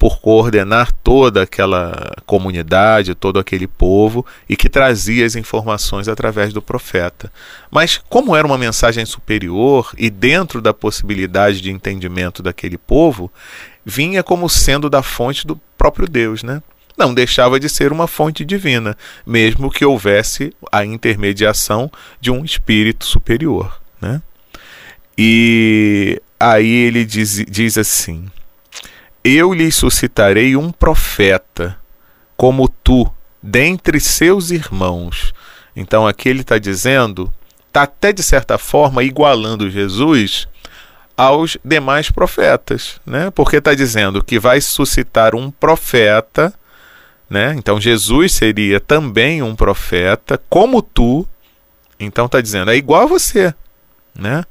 por 0.00 0.18
coordenar 0.18 0.90
toda 1.04 1.42
aquela 1.42 2.14
comunidade, 2.24 3.14
todo 3.14 3.38
aquele 3.38 3.66
povo 3.66 4.24
e 4.48 4.56
que 4.56 4.66
trazia 4.66 5.26
as 5.26 5.36
informações 5.36 6.08
através 6.08 6.54
do 6.54 6.62
profeta. 6.62 7.30
Mas, 7.70 8.00
como 8.08 8.34
era 8.34 8.46
uma 8.46 8.56
mensagem 8.56 9.04
superior 9.04 9.92
e 9.98 10.08
dentro 10.08 10.62
da 10.62 10.72
possibilidade 10.72 11.60
de 11.60 11.70
entendimento 11.70 12.42
daquele 12.42 12.78
povo, 12.78 13.30
vinha 13.84 14.22
como 14.22 14.48
sendo 14.48 14.88
da 14.88 15.02
fonte 15.02 15.46
do 15.46 15.60
próprio 15.76 16.08
Deus, 16.08 16.42
né? 16.42 16.62
Não 16.96 17.14
deixava 17.14 17.58
de 17.58 17.68
ser 17.68 17.92
uma 17.92 18.06
fonte 18.06 18.44
divina, 18.44 18.96
mesmo 19.26 19.70
que 19.70 19.84
houvesse 19.84 20.54
a 20.70 20.84
intermediação 20.84 21.90
de 22.20 22.30
um 22.30 22.44
espírito 22.44 23.04
superior, 23.04 23.80
né? 24.00 24.20
E 25.16 26.20
aí 26.38 26.70
ele 26.70 27.04
diz, 27.04 27.44
diz 27.46 27.76
assim: 27.76 28.30
eu 29.22 29.52
lhe 29.52 29.70
suscitarei 29.70 30.56
um 30.56 30.72
profeta, 30.72 31.76
como 32.36 32.68
tu, 32.68 33.10
dentre 33.42 34.00
seus 34.00 34.50
irmãos. 34.50 35.34
Então 35.76 36.06
aqui 36.06 36.28
ele 36.28 36.40
está 36.40 36.58
dizendo, 36.58 37.32
está 37.66 37.82
até 37.82 38.12
de 38.12 38.22
certa 38.22 38.56
forma 38.56 39.04
igualando 39.04 39.70
Jesus 39.70 40.48
aos 41.16 41.58
demais 41.62 42.10
profetas, 42.10 42.98
né? 43.04 43.30
Porque 43.30 43.56
está 43.56 43.74
dizendo 43.74 44.24
que 44.24 44.38
vai 44.38 44.58
suscitar 44.60 45.34
um 45.34 45.50
profeta, 45.50 46.52
né? 47.30 47.54
Então 47.56 47.80
Jesus 47.80 48.32
seria 48.32 48.80
também 48.80 49.42
um 49.42 49.54
profeta, 49.56 50.38
como 50.50 50.82
tu. 50.82 51.26
Então 51.98 52.26
está 52.26 52.40
dizendo, 52.40 52.70
é 52.70 52.76
igual 52.76 53.02
a 53.02 53.06
você, 53.06 53.54
né? 54.14 54.44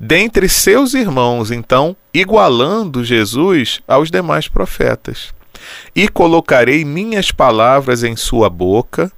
dentre 0.00 0.48
seus 0.48 0.94
irmãos, 0.94 1.50
então, 1.50 1.96
igualando 2.14 3.04
Jesus 3.04 3.80
aos 3.86 4.10
demais 4.10 4.48
profetas. 4.48 5.34
E 5.94 6.08
colocarei 6.08 6.84
minhas 6.84 7.32
palavras 7.32 8.04
em 8.04 8.14
sua 8.14 8.48
boca, 8.48 9.10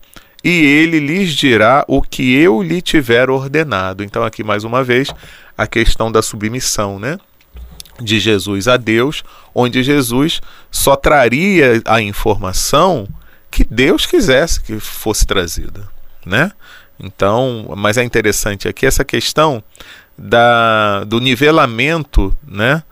e 0.43 0.49
ele 0.49 0.99
lhes 0.99 1.33
dirá 1.33 1.85
o 1.87 2.01
que 2.01 2.35
eu 2.35 2.63
lhe 2.63 2.81
tiver 2.81 3.29
ordenado. 3.29 4.03
Então, 4.03 4.23
aqui 4.23 4.43
mais 4.43 4.65
uma 4.65 4.83
vez, 4.83 5.13
a 5.57 5.67
questão 5.67 6.11
da 6.11 6.23
submissão, 6.23 6.99
né? 6.99 7.19
De 8.01 8.19
Jesus 8.19 8.67
a 8.67 8.77
Deus, 8.77 9.23
onde 9.55 9.83
Jesus 9.83 10.41
só 10.71 10.97
traria 10.97 11.83
a 11.85 12.01
informação 12.01 13.07
que 13.51 13.65
Deus 13.65 14.07
quisesse 14.07 14.61
que 14.61 14.79
fosse 14.79 15.27
trazida, 15.27 15.89
né? 16.25 16.53
Então, 17.03 17.73
mas 17.77 17.97
é 17.97 18.05
interessante 18.05 18.69
aqui 18.69 18.85
essa 18.85 19.05
questão 19.05 19.63
da, 20.17 21.03
do 21.05 21.19
nivelamento 21.19 22.37
né, 22.47 22.83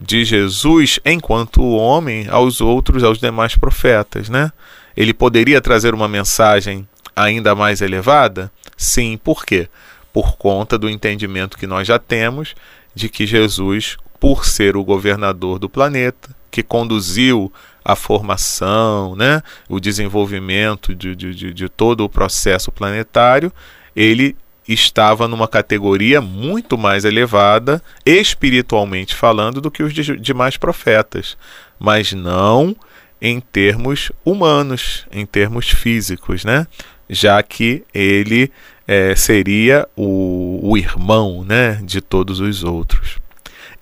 de 0.00 0.24
Jesus 0.24 1.00
enquanto 1.04 1.62
homem 1.62 2.28
aos 2.30 2.60
outros, 2.60 3.02
aos 3.02 3.18
demais 3.18 3.56
profetas. 3.56 4.28
Né? 4.28 4.52
Ele 4.96 5.12
poderia 5.12 5.60
trazer 5.60 5.94
uma 5.94 6.06
mensagem 6.06 6.86
ainda 7.14 7.54
mais 7.54 7.80
elevada? 7.80 8.52
Sim, 8.76 9.18
por 9.22 9.44
quê? 9.44 9.68
Por 10.12 10.36
conta 10.36 10.78
do 10.78 10.88
entendimento 10.88 11.58
que 11.58 11.66
nós 11.66 11.88
já 11.88 11.98
temos 11.98 12.54
de 12.94 13.08
que 13.08 13.26
Jesus, 13.26 13.96
por 14.26 14.44
ser 14.44 14.76
o 14.76 14.82
governador 14.82 15.56
do 15.56 15.68
planeta, 15.68 16.30
que 16.50 16.60
conduziu 16.60 17.52
a 17.84 17.94
formação, 17.94 19.14
né, 19.14 19.40
o 19.68 19.78
desenvolvimento 19.78 20.96
de, 20.96 21.14
de, 21.14 21.54
de 21.54 21.68
todo 21.68 22.00
o 22.04 22.08
processo 22.08 22.72
planetário, 22.72 23.52
ele 23.94 24.36
estava 24.66 25.28
numa 25.28 25.46
categoria 25.46 26.20
muito 26.20 26.76
mais 26.76 27.04
elevada, 27.04 27.80
espiritualmente 28.04 29.14
falando, 29.14 29.60
do 29.60 29.70
que 29.70 29.84
os 29.84 29.94
demais 29.94 30.56
profetas, 30.56 31.36
mas 31.78 32.12
não 32.12 32.74
em 33.22 33.38
termos 33.38 34.10
humanos, 34.24 35.06
em 35.12 35.24
termos 35.24 35.70
físicos, 35.70 36.44
né? 36.44 36.66
Já 37.08 37.40
que 37.44 37.84
ele 37.94 38.50
é, 38.88 39.14
seria 39.14 39.86
o, 39.94 40.58
o 40.64 40.76
irmão 40.76 41.44
né, 41.44 41.80
de 41.84 42.00
todos 42.00 42.40
os 42.40 42.64
outros. 42.64 43.24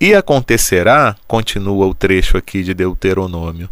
E 0.05 0.13
acontecerá, 0.13 1.15
continua 1.27 1.87
o 1.87 1.95
trecho 1.95 2.37
aqui 2.37 2.61
de 2.61 2.75
Deuteronômio, 2.75 3.67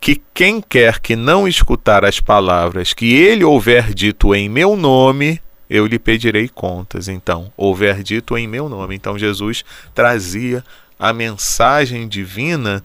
que 0.00 0.18
quem 0.32 0.62
quer 0.62 0.98
que 0.98 1.14
não 1.14 1.46
escutar 1.46 2.06
as 2.06 2.20
palavras 2.20 2.94
que 2.94 3.12
ele 3.12 3.44
houver 3.44 3.92
dito 3.92 4.34
em 4.34 4.48
meu 4.48 4.74
nome, 4.74 5.42
eu 5.68 5.84
lhe 5.84 5.98
pedirei 5.98 6.48
contas. 6.48 7.06
Então, 7.06 7.52
houver 7.54 8.02
dito 8.02 8.34
em 8.38 8.48
meu 8.48 8.66
nome. 8.66 8.96
Então, 8.96 9.18
Jesus 9.18 9.62
trazia 9.94 10.64
a 10.98 11.12
mensagem 11.12 12.08
divina, 12.08 12.82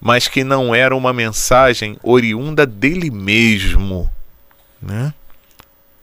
mas 0.00 0.28
que 0.28 0.44
não 0.44 0.72
era 0.72 0.94
uma 0.94 1.12
mensagem 1.12 1.96
oriunda 2.00 2.64
dele 2.64 3.10
mesmo, 3.10 4.08
né? 4.80 5.12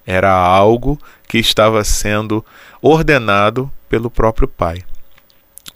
Era 0.06 0.34
algo 0.34 1.00
que 1.26 1.38
estava 1.38 1.86
sendo 1.86 2.46
ordenado 2.82 3.72
pelo 3.88 4.12
próprio 4.12 4.46
Pai. 4.46 4.84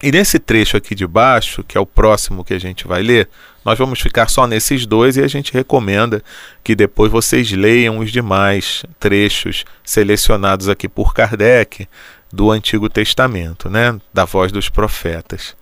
E 0.04 0.12
nesse 0.12 0.40
trecho 0.40 0.76
aqui 0.76 0.96
de 0.96 1.06
baixo, 1.06 1.64
que 1.64 1.78
é 1.78 1.82
o 1.82 1.86
próximo 1.86 2.44
que 2.44 2.56
a 2.56 2.60
gente 2.60 2.88
vai 2.88 3.04
ler, 3.04 3.30
nós 3.64 3.78
vamos 3.78 4.02
ficar 4.02 4.28
só 4.30 4.48
nesses 4.48 4.88
dois 4.88 5.16
e 5.16 5.22
a 5.22 5.28
gente 5.28 5.54
recomenda 5.54 6.24
que 6.64 6.74
depois 6.76 7.12
vocês 7.12 7.52
leiam 7.52 8.00
os 8.00 8.12
demais 8.12 8.84
trechos 9.00 9.64
selecionados 9.84 10.68
aqui 10.68 10.90
por 10.90 11.14
Kardec 11.14 11.88
do 12.34 12.50
Antigo 12.50 12.90
Testamento, 12.90 13.70
né, 13.70 14.00
da 14.12 14.26
voz 14.26 14.52
dos 14.52 14.70
profetas. 14.70 15.56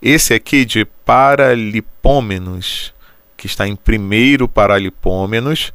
Esse 0.00 0.32
aqui 0.32 0.64
de 0.64 0.86
Paralipômenos, 1.04 2.94
que 3.36 3.46
está 3.46 3.68
em 3.68 3.76
primeiro 3.76 4.48
Paralipômenos, 4.48 5.72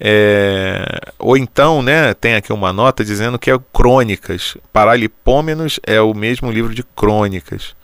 é, 0.00 1.00
ou 1.18 1.36
então, 1.36 1.82
né, 1.82 2.14
tem 2.14 2.34
aqui 2.34 2.52
uma 2.52 2.72
nota 2.72 3.04
dizendo 3.04 3.38
que 3.38 3.50
é 3.50 3.58
Crônicas. 3.72 4.56
Paralipômenos 4.72 5.80
é 5.84 6.00
o 6.00 6.14
mesmo 6.14 6.50
livro 6.50 6.74
de 6.74 6.82
Crônicas. 6.82 7.76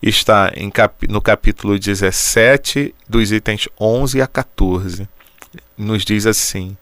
Está 0.00 0.52
em 0.54 0.70
cap, 0.70 1.06
no 1.08 1.20
capítulo 1.20 1.78
17, 1.78 2.94
dos 3.08 3.32
itens 3.32 3.68
11 3.78 4.22
a 4.22 4.26
14. 4.26 5.08
Nos 5.76 6.04
diz 6.04 6.24
assim: 6.24 6.76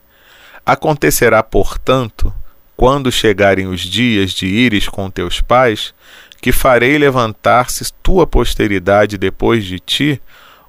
Acontecerá, 0.64 1.42
portanto, 1.42 2.32
quando 2.76 3.10
chegarem 3.10 3.66
os 3.66 3.80
dias 3.80 4.32
de 4.32 4.46
ires 4.46 4.86
com 4.86 5.10
teus 5.10 5.40
pais, 5.40 5.94
que 6.40 6.52
farei 6.52 6.98
levantar-se 6.98 7.90
tua 8.02 8.26
posteridade 8.26 9.16
depois 9.16 9.64
de 9.64 9.80
ti 9.80 10.20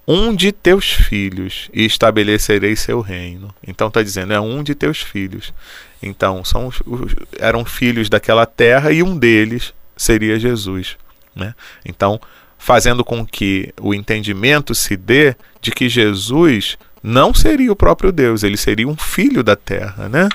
um 0.07 0.33
de 0.33 0.53
teus 0.53 0.89
filhos 0.89 1.69
e 1.73 1.85
estabelecerei 1.85 2.75
seu 2.75 3.01
reino. 3.01 3.53
Então 3.67 3.89
está 3.89 4.01
dizendo, 4.01 4.31
é 4.33 4.39
um 4.39 4.63
de 4.63 4.73
teus 4.73 5.01
filhos. 5.01 5.53
Então, 6.01 6.45
são 6.45 6.67
os, 6.67 6.81
os, 6.85 7.13
eram 7.39 7.65
filhos 7.65 8.07
daquela 8.07 8.45
terra 8.45 8.91
e 8.91 9.03
um 9.03 9.17
deles 9.17 9.73
seria 9.97 10.39
Jesus. 10.39 10.95
Né? 11.35 11.53
Então, 11.85 12.21
fazendo 12.57 13.03
com 13.03 13.25
que 13.25 13.73
o 13.81 13.93
entendimento 13.93 14.73
se 14.73 14.95
dê 14.95 15.35
de 15.59 15.71
que 15.71 15.89
Jesus 15.89 16.77
não 17.03 17.33
seria 17.33 17.71
o 17.71 17.75
próprio 17.75 18.11
Deus, 18.11 18.43
ele 18.43 18.57
seria 18.57 18.87
um 18.87 18.95
filho 18.95 19.43
da 19.43 19.55
terra. 19.55 20.07
Né? 20.07 20.29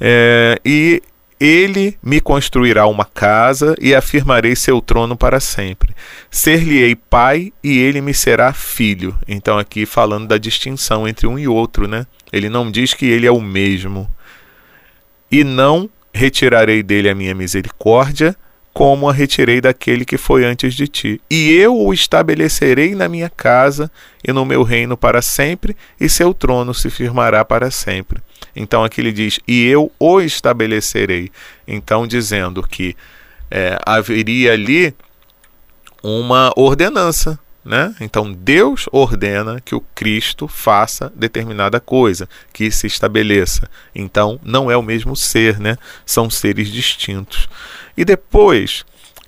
É, 0.00 0.58
e 0.64 1.02
ele 1.40 1.96
me 2.02 2.20
construirá 2.20 2.86
uma 2.86 3.06
casa 3.06 3.74
e 3.80 3.94
afirmarei 3.94 4.54
seu 4.54 4.78
trono 4.82 5.16
para 5.16 5.40
sempre. 5.40 5.96
Ser-lhe-ei 6.30 6.94
pai 6.94 7.50
e 7.64 7.78
ele 7.78 8.02
me 8.02 8.12
será 8.12 8.52
filho. 8.52 9.18
Então, 9.26 9.58
aqui 9.58 9.86
falando 9.86 10.28
da 10.28 10.36
distinção 10.36 11.08
entre 11.08 11.26
um 11.26 11.38
e 11.38 11.48
outro, 11.48 11.88
né? 11.88 12.06
Ele 12.30 12.50
não 12.50 12.70
diz 12.70 12.92
que 12.92 13.06
ele 13.06 13.26
é 13.26 13.32
o 13.32 13.40
mesmo. 13.40 14.06
E 15.30 15.42
não 15.42 15.88
retirarei 16.12 16.82
dele 16.82 17.08
a 17.08 17.14
minha 17.14 17.34
misericórdia, 17.34 18.36
como 18.72 19.08
a 19.08 19.12
retirei 19.12 19.60
daquele 19.60 20.04
que 20.04 20.16
foi 20.16 20.44
antes 20.44 20.74
de 20.74 20.86
ti. 20.86 21.20
E 21.30 21.50
eu 21.50 21.76
o 21.76 21.92
estabelecerei 21.92 22.94
na 22.94 23.08
minha 23.08 23.28
casa 23.28 23.90
e 24.26 24.32
no 24.32 24.44
meu 24.44 24.62
reino 24.62 24.96
para 24.96 25.20
sempre, 25.20 25.76
e 26.00 26.08
seu 26.08 26.32
trono 26.32 26.72
se 26.72 26.88
firmará 26.88 27.44
para 27.44 27.70
sempre. 27.70 28.22
Então 28.54 28.84
aqui 28.84 29.00
ele 29.00 29.12
diz: 29.12 29.40
E 29.46 29.66
eu 29.66 29.90
o 29.98 30.20
estabelecerei. 30.20 31.30
Então, 31.66 32.06
dizendo 32.06 32.62
que 32.62 32.96
é, 33.50 33.78
haveria 33.84 34.52
ali 34.52 34.94
uma 36.02 36.52
ordenança. 36.56 37.38
Né? 37.62 37.94
Então 38.00 38.32
Deus 38.32 38.88
ordena 38.90 39.60
que 39.60 39.74
o 39.74 39.82
Cristo 39.94 40.48
faça 40.48 41.12
determinada 41.14 41.78
coisa, 41.78 42.28
que 42.52 42.70
se 42.70 42.86
estabeleça. 42.86 43.68
Então 43.94 44.40
não 44.42 44.70
é 44.70 44.76
o 44.76 44.82
mesmo 44.82 45.14
ser, 45.14 45.58
né? 45.60 45.76
são 46.06 46.30
seres 46.30 46.68
distintos. 46.68 47.48
E 47.96 48.04
depois 48.04 48.84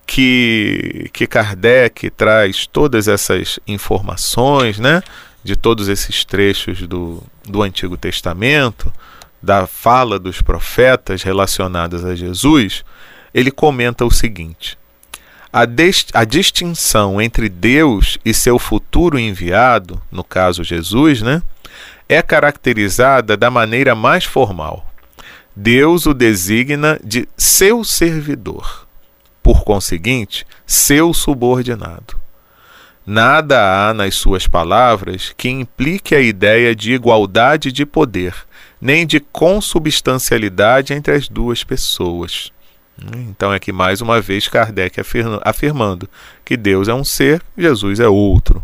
que, 0.07 1.11
que 1.12 1.27
Kardec 1.27 2.11
traz 2.11 2.66
todas 2.66 3.07
essas 3.07 3.61
informações 3.66 4.79
né? 4.79 5.03
de 5.45 5.55
todos 5.55 5.88
esses 5.88 6.25
trechos 6.25 6.87
do, 6.87 7.23
do 7.45 7.62
Antigo 7.62 7.97
Testamento, 7.97 8.92
da 9.42 9.66
fala 9.66 10.18
dos 10.18 10.40
profetas 10.40 11.23
relacionadas 11.23 12.05
a 12.05 12.14
Jesus, 12.14 12.85
ele 13.35 13.51
comenta 13.51 14.05
o 14.05 14.11
seguinte: 14.11 14.79
a, 15.53 15.67
a, 16.15 16.25
distinção 16.25 17.21
entre 17.21 17.49
Deus 17.49 18.19
e 18.25 18.33
seu 18.33 18.59
futuro 18.59 19.19
enviado, 19.19 20.01
no 20.11 20.25
caso 20.25 20.65
Jesus, 20.65 21.21
né, 21.21 21.43
é 22.09 22.23
caracterizada 22.23 23.37
da 23.37 23.51
maneira 23.51 23.95
mais 23.95 24.25
formal. 24.25 24.91
Deus 25.55 26.07
o 26.07 26.15
designa 26.15 26.99
de 27.05 27.29
seu 27.37 27.85
servidor, 27.85 28.87
por 29.43 29.62
conseguinte, 29.62 30.47
seu 30.67 31.12
subordinado. 31.12 32.19
Nada 33.05 33.88
há 33.88 33.93
nas 33.93 34.15
suas 34.15 34.47
palavras 34.47 35.35
que 35.37 35.51
implique 35.51 36.15
a 36.15 36.21
ideia 36.21 36.75
de 36.75 36.93
igualdade 36.93 37.71
de 37.71 37.85
poder, 37.85 38.35
nem 38.81 39.07
de 39.07 39.21
consubstancialidade 39.21 40.95
entre 40.95 41.15
as 41.15 41.29
duas 41.29 41.62
pessoas. 41.62 42.53
Então, 43.29 43.53
é 43.53 43.57
aqui 43.57 43.73
mais 43.73 44.01
uma 44.01 44.21
vez 44.21 44.49
Kardec 44.49 45.01
afirmando 45.43 46.09
que 46.45 46.57
Deus 46.57 46.88
é 46.88 46.95
um 46.95 47.05
ser, 47.05 47.43
Jesus 47.57 48.01
é 48.01 48.09
outro. 48.09 48.62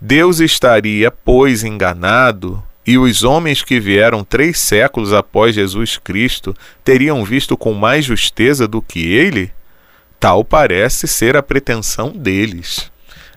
Deus 0.00 0.40
estaria, 0.40 1.10
pois, 1.10 1.64
enganado, 1.64 2.62
e 2.86 2.96
os 2.96 3.22
homens 3.22 3.62
que 3.62 3.78
vieram 3.78 4.24
três 4.24 4.58
séculos 4.58 5.12
após 5.12 5.54
Jesus 5.54 5.98
Cristo 5.98 6.56
teriam 6.82 7.24
visto 7.24 7.56
com 7.56 7.74
mais 7.74 8.04
justeza 8.04 8.66
do 8.66 8.80
que 8.80 9.12
ele? 9.12 9.52
Tal 10.18 10.44
parece 10.44 11.06
ser 11.06 11.36
a 11.36 11.42
pretensão 11.42 12.10
deles. 12.10 12.90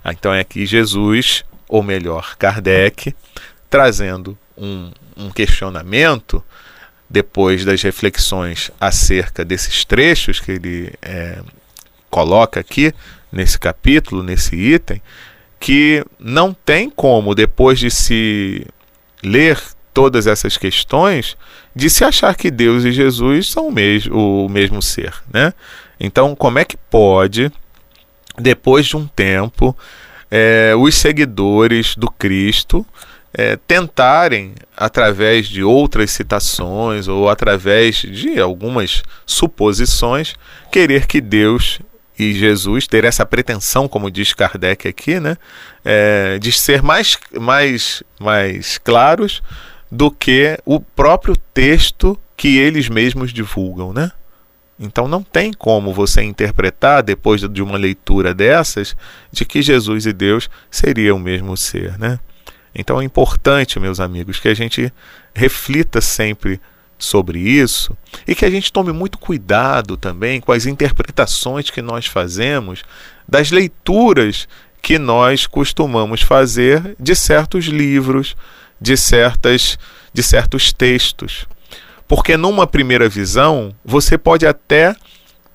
Ah, 0.03 0.13
então 0.13 0.33
é 0.33 0.39
aqui 0.39 0.65
Jesus, 0.65 1.43
ou 1.67 1.83
melhor, 1.83 2.37
Kardec, 2.37 3.13
trazendo 3.69 4.37
um, 4.57 4.91
um 5.17 5.29
questionamento 5.29 6.43
depois 7.11 7.65
das 7.65 7.81
reflexões 7.81 8.71
acerca 8.79 9.43
desses 9.43 9.83
trechos 9.83 10.39
que 10.39 10.51
ele 10.53 10.93
é, 11.01 11.39
coloca 12.09 12.59
aqui 12.59 12.93
nesse 13.31 13.59
capítulo, 13.59 14.23
nesse 14.23 14.55
item, 14.55 15.01
que 15.59 16.05
não 16.17 16.53
tem 16.53 16.89
como, 16.89 17.35
depois 17.35 17.77
de 17.77 17.91
se 17.91 18.65
ler 19.21 19.59
todas 19.93 20.25
essas 20.25 20.57
questões, 20.57 21.37
de 21.75 21.89
se 21.89 22.03
achar 22.03 22.33
que 22.35 22.49
Deus 22.49 22.85
e 22.85 22.91
Jesus 22.91 23.49
são 23.49 23.67
o 23.67 23.71
mesmo, 23.71 24.45
o 24.45 24.49
mesmo 24.49 24.81
ser. 24.81 25.13
Né? 25.31 25.53
Então, 25.99 26.33
como 26.33 26.59
é 26.59 26.65
que 26.65 26.77
pode 26.77 27.51
depois 28.39 28.85
de 28.85 28.95
um 28.95 29.05
tempo, 29.05 29.77
é, 30.29 30.73
os 30.77 30.95
seguidores 30.95 31.95
do 31.95 32.09
Cristo 32.09 32.85
é, 33.33 33.55
tentarem, 33.55 34.53
através 34.75 35.47
de 35.47 35.63
outras 35.63 36.11
citações 36.11 37.07
ou 37.07 37.29
através 37.29 37.97
de 37.97 38.39
algumas 38.39 39.03
suposições, 39.25 40.35
querer 40.71 41.07
que 41.07 41.21
Deus 41.21 41.79
e 42.19 42.33
Jesus 42.33 42.85
ter 42.87 43.03
essa 43.03 43.25
pretensão, 43.25 43.87
como 43.87 44.11
diz 44.11 44.33
Kardec 44.33 44.87
aqui, 44.87 45.19
né, 45.19 45.37
é, 45.83 46.37
de 46.39 46.51
ser 46.51 46.83
mais, 46.83 47.17
mais, 47.39 48.03
mais 48.19 48.77
claros 48.77 49.41
do 49.91 50.11
que 50.11 50.57
o 50.65 50.79
próprio 50.79 51.35
texto 51.53 52.19
que 52.37 52.57
eles 52.57 52.89
mesmos 52.89 53.33
divulgam, 53.33 53.91
né? 53.91 54.11
Então 54.79 55.07
não 55.07 55.21
tem 55.21 55.53
como 55.53 55.93
você 55.93 56.23
interpretar, 56.23 57.03
depois 57.03 57.41
de 57.41 57.61
uma 57.61 57.77
leitura 57.77 58.33
dessas, 58.33 58.95
de 59.31 59.45
que 59.45 59.61
Jesus 59.61 60.07
e 60.07 60.13
Deus 60.13 60.49
seriam 60.71 61.17
o 61.17 61.19
mesmo 61.19 61.55
ser. 61.55 61.99
Né? 61.99 62.19
Então 62.73 63.01
é 63.01 63.03
importante, 63.03 63.79
meus 63.79 63.99
amigos, 63.99 64.39
que 64.39 64.47
a 64.47 64.53
gente 64.53 64.91
reflita 65.33 65.99
sempre 66.01 66.59
sobre 66.97 67.39
isso 67.39 67.97
e 68.27 68.35
que 68.35 68.45
a 68.45 68.49
gente 68.49 68.71
tome 68.71 68.91
muito 68.91 69.17
cuidado 69.17 69.97
também 69.97 70.39
com 70.39 70.51
as 70.51 70.65
interpretações 70.65 71.69
que 71.69 71.81
nós 71.81 72.05
fazemos 72.05 72.83
das 73.27 73.49
leituras 73.51 74.47
que 74.81 74.97
nós 74.97 75.45
costumamos 75.45 76.21
fazer 76.21 76.95
de 76.99 77.15
certos 77.15 77.65
livros, 77.65 78.35
de 78.79 78.95
certas 78.97 79.77
de 80.13 80.21
certos 80.21 80.73
textos. 80.73 81.47
Porque 82.07 82.35
numa 82.35 82.67
primeira 82.67 83.07
visão, 83.07 83.73
você 83.85 84.17
pode 84.17 84.45
até 84.45 84.93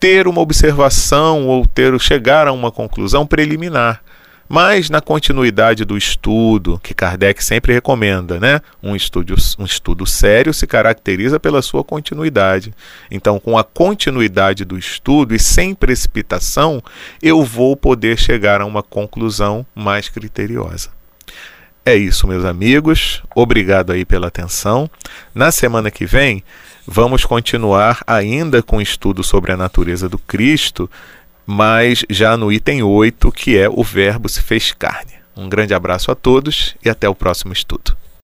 ter 0.01 0.27
uma 0.27 0.41
observação 0.41 1.47
ou 1.47 1.67
ter 1.67 1.99
chegar 2.01 2.47
a 2.49 2.53
uma 2.53 2.73
conclusão 2.73 3.27
preliminar. 3.27 4.03
Mas 4.49 4.89
na 4.89 5.01
continuidade 5.01 5.85
do 5.85 5.97
estudo, 5.97 6.79
que 6.83 6.95
Kardec 6.95 7.43
sempre 7.43 7.73
recomenda, 7.73 8.39
né? 8.39 8.61
Um 8.83 8.95
estudo, 8.95 9.35
um 9.59 9.65
estudo 9.65 10.07
sério 10.07 10.55
se 10.55 10.67
caracteriza 10.67 11.41
pela 11.41 11.63
sua 11.63 11.83
continuidade. 11.83 12.73
Então, 13.11 13.41
com 13.41 13.59
a 13.59 13.65
continuidade 13.65 14.65
do 14.65 14.79
estudo 14.79 15.35
e 15.35 15.39
sem 15.39 15.75
precipitação, 15.75 16.83
eu 17.21 17.43
vou 17.45 17.77
poder 17.77 18.19
chegar 18.19 18.61
a 18.61 18.67
uma 18.67 18.83
conclusão 18.83 19.67
mais 19.75 20.09
criteriosa. 20.09 20.91
É 21.85 21.95
isso, 21.95 22.27
meus 22.27 22.45
amigos. 22.45 23.23
Obrigado 23.33 23.93
aí 23.93 24.05
pela 24.05 24.27
atenção. 24.27 24.91
Na 25.33 25.53
semana 25.53 25.89
que 25.89 26.05
vem, 26.05 26.43
vamos 26.85 27.25
continuar 27.25 28.03
ainda 28.05 28.61
com 28.61 28.79
o 28.79 28.83
estudo 28.83 29.23
sobre 29.23 29.53
a 29.53 29.57
natureza 29.57 30.09
do 30.09 30.19
Cristo, 30.19 30.91
mas 31.47 32.05
já 32.11 32.37
no 32.37 32.53
item 32.53 32.83
8, 32.83 33.31
que 33.31 33.57
é 33.57 33.69
o 33.69 33.83
Verbo 33.85 34.29
se 34.29 34.43
fez 34.43 34.73
carne. 34.73 35.13
Um 35.37 35.49
grande 35.49 35.73
abraço 35.73 36.11
a 36.11 36.15
todos 36.15 36.75
e 36.85 36.91
até 36.91 37.09
o 37.09 37.15
próximo 37.15 37.53
estudo. 37.53 37.97